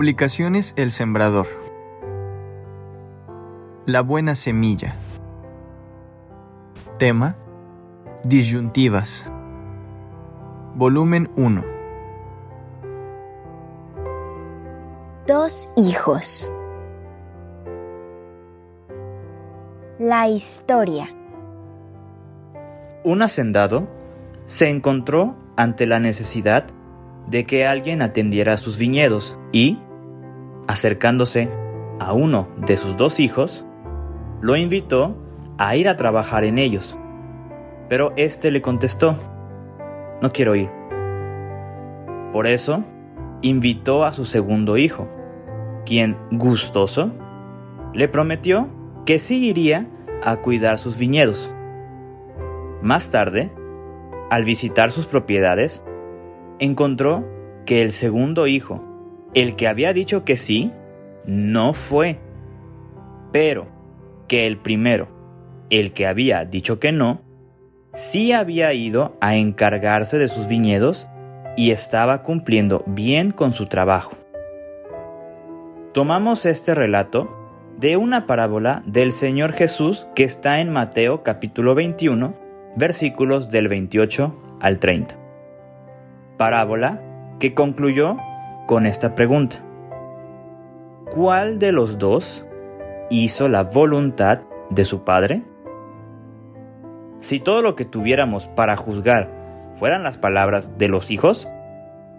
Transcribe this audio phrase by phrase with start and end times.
[0.00, 1.46] Publicaciones El Sembrador.
[3.84, 4.94] La buena semilla.
[6.96, 7.36] Tema.
[8.24, 9.30] Disyuntivas.
[10.74, 11.62] Volumen 1.
[15.26, 16.50] Dos hijos.
[19.98, 21.10] La historia.
[23.04, 23.86] Un hacendado
[24.46, 26.68] se encontró ante la necesidad
[27.28, 29.78] de que alguien atendiera sus viñedos y,
[30.70, 31.48] acercándose
[31.98, 33.66] a uno de sus dos hijos,
[34.40, 35.16] lo invitó
[35.58, 36.96] a ir a trabajar en ellos.
[37.88, 39.16] Pero éste le contestó,
[40.22, 40.70] no quiero ir.
[42.32, 42.84] Por eso,
[43.42, 45.08] invitó a su segundo hijo,
[45.84, 47.10] quien, gustoso,
[47.92, 48.68] le prometió
[49.04, 49.88] que sí iría
[50.22, 51.52] a cuidar sus viñedos.
[52.80, 53.50] Más tarde,
[54.30, 55.82] al visitar sus propiedades,
[56.60, 57.24] encontró
[57.66, 58.89] que el segundo hijo,
[59.34, 60.72] el que había dicho que sí,
[61.24, 62.18] no fue,
[63.32, 63.68] pero
[64.28, 65.08] que el primero,
[65.70, 67.22] el que había dicho que no,
[67.94, 71.06] sí había ido a encargarse de sus viñedos
[71.56, 74.12] y estaba cumpliendo bien con su trabajo.
[75.92, 77.36] Tomamos este relato
[77.78, 82.34] de una parábola del Señor Jesús que está en Mateo capítulo 21,
[82.76, 85.20] versículos del 28 al 30
[86.40, 87.02] parábola
[87.38, 88.16] que concluyó
[88.70, 89.56] con esta pregunta.
[91.10, 92.46] ¿Cuál de los dos
[93.10, 95.42] hizo la voluntad de su padre?
[97.18, 99.28] Si todo lo que tuviéramos para juzgar
[99.74, 101.48] fueran las palabras de los hijos,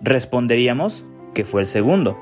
[0.00, 2.18] responderíamos que fue el segundo.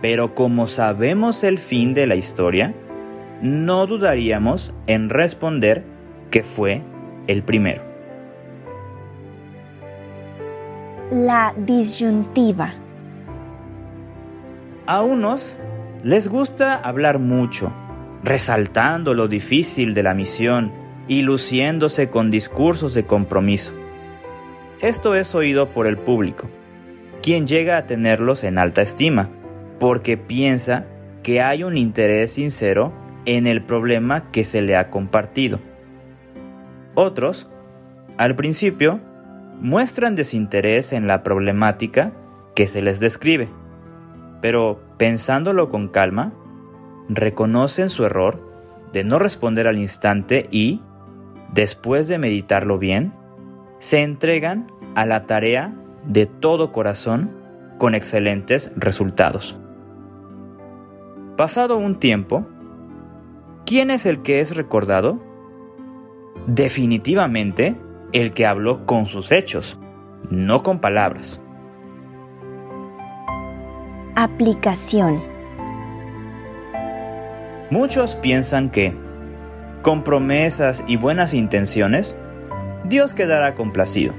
[0.00, 2.74] Pero como sabemos el fin de la historia,
[3.40, 5.84] no dudaríamos en responder
[6.32, 6.82] que fue
[7.28, 7.82] el primero.
[11.12, 12.81] La disyuntiva.
[14.92, 15.56] A unos
[16.04, 17.72] les gusta hablar mucho,
[18.22, 20.70] resaltando lo difícil de la misión
[21.08, 23.72] y luciéndose con discursos de compromiso.
[24.82, 26.50] Esto es oído por el público,
[27.22, 29.30] quien llega a tenerlos en alta estima,
[29.80, 30.84] porque piensa
[31.22, 32.92] que hay un interés sincero
[33.24, 35.58] en el problema que se le ha compartido.
[36.94, 37.48] Otros,
[38.18, 39.00] al principio,
[39.58, 42.12] muestran desinterés en la problemática
[42.54, 43.48] que se les describe,
[44.42, 46.34] pero pensándolo con calma,
[47.08, 48.52] reconocen su error
[48.92, 50.82] de no responder al instante y,
[51.54, 53.14] después de meditarlo bien,
[53.78, 57.30] se entregan a la tarea de todo corazón
[57.78, 59.56] con excelentes resultados.
[61.36, 62.44] Pasado un tiempo,
[63.64, 65.22] ¿quién es el que es recordado?
[66.46, 67.76] Definitivamente
[68.12, 69.78] el que habló con sus hechos,
[70.30, 71.40] no con palabras.
[74.24, 75.20] Aplicación.
[77.70, 78.94] Muchos piensan que,
[79.82, 82.16] con promesas y buenas intenciones,
[82.84, 84.14] Dios quedará complacido.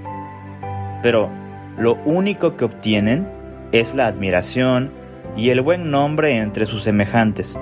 [1.02, 1.30] Pero
[1.78, 3.30] lo único que obtienen
[3.72, 4.92] es la admiración
[5.38, 7.58] y el buen nombre entre sus semejantes,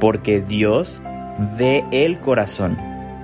[0.00, 1.00] porque Dios
[1.56, 2.76] ve el corazón,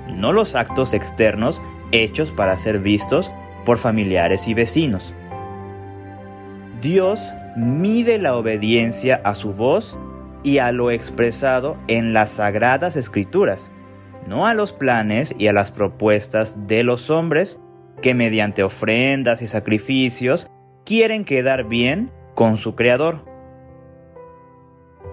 [0.08, 1.60] no los actos externos
[1.92, 3.30] hechos para ser vistos
[3.66, 5.12] por familiares y vecinos.
[6.80, 9.98] Dios mide la obediencia a su voz
[10.42, 13.72] y a lo expresado en las sagradas escrituras,
[14.26, 17.58] no a los planes y a las propuestas de los hombres
[18.02, 20.48] que mediante ofrendas y sacrificios
[20.84, 23.24] quieren quedar bien con su Creador.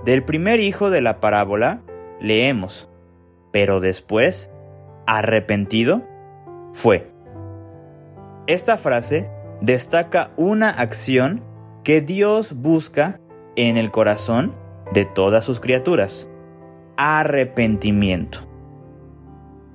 [0.04, 1.82] Del primer hijo de la parábola
[2.20, 2.90] leemos,
[3.52, 4.50] pero después,
[5.08, 6.04] arrepentido,
[6.74, 7.10] fue.
[8.48, 9.30] Esta frase
[9.62, 11.53] destaca una acción
[11.84, 13.20] que Dios busca
[13.56, 14.56] en el corazón
[14.94, 16.30] de todas sus criaturas.
[16.96, 18.48] Arrepentimiento.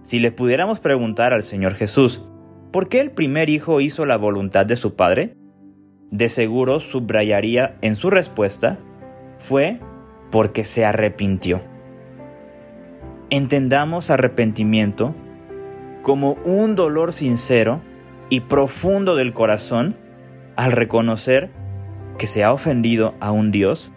[0.03, 2.25] Si le pudiéramos preguntar al Señor Jesús,
[2.73, 5.35] ¿por qué el primer hijo hizo la voluntad de su padre?
[6.11, 8.79] De seguro subrayaría en su respuesta,
[9.37, 9.79] fue
[10.31, 11.61] porque se arrepintió.
[13.29, 15.15] Entendamos arrepentimiento
[16.03, 17.83] como un dolor sincero
[18.31, 19.95] y profundo del corazón
[20.57, 21.51] al reconocer
[22.19, 23.91] que se ha ofendido a un Dios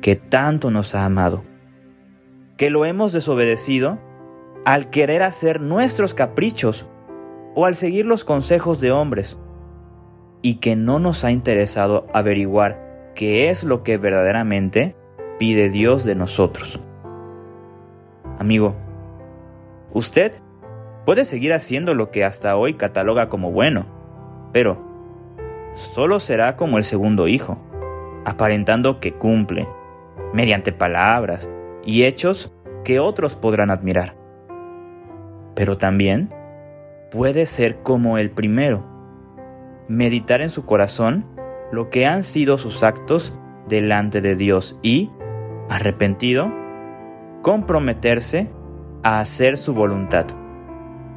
[0.00, 1.42] que tanto nos ha amado,
[2.56, 3.98] que lo hemos desobedecido
[4.64, 6.86] al querer hacer nuestros caprichos
[7.54, 9.38] o al seguir los consejos de hombres,
[10.42, 14.94] y que no nos ha interesado averiguar qué es lo que verdaderamente
[15.38, 16.78] pide Dios de nosotros.
[18.38, 18.76] Amigo,
[19.92, 20.42] usted
[21.04, 23.84] Puede seguir haciendo lo que hasta hoy cataloga como bueno,
[24.52, 24.78] pero
[25.74, 27.58] solo será como el segundo hijo,
[28.24, 29.68] aparentando que cumple,
[30.32, 31.48] mediante palabras
[31.84, 32.52] y hechos
[32.84, 34.16] que otros podrán admirar.
[35.54, 36.32] Pero también
[37.10, 38.84] puede ser como el primero,
[39.88, 41.26] meditar en su corazón
[41.70, 43.36] lo que han sido sus actos
[43.68, 45.10] delante de Dios y,
[45.68, 46.52] arrepentido,
[47.42, 48.50] comprometerse
[49.02, 50.26] a hacer su voluntad,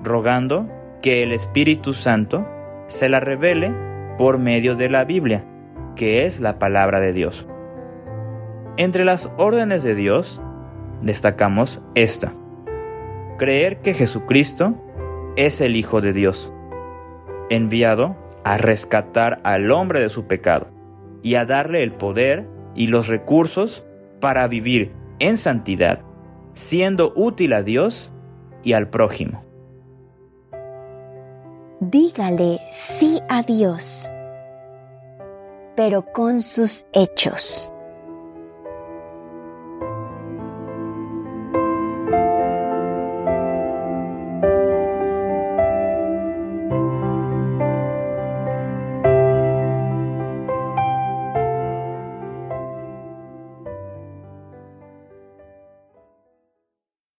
[0.04, 0.68] rogando
[1.02, 2.46] que el Espíritu Santo
[2.88, 3.87] se la revele
[4.18, 5.46] por medio de la Biblia,
[5.96, 7.48] que es la palabra de Dios.
[8.78, 10.42] Entre las órdenes de Dios,
[11.02, 12.34] destacamos esta.
[13.38, 14.76] Creer que Jesucristo
[15.36, 16.52] es el Hijo de Dios,
[17.50, 20.68] enviado a rescatar al hombre de su pecado
[21.22, 23.86] y a darle el poder y los recursos
[24.20, 26.02] para vivir en santidad,
[26.54, 28.12] siendo útil a Dios
[28.64, 29.47] y al prójimo.
[31.80, 34.10] Dígale sí a Dios,
[35.76, 37.72] pero con sus hechos.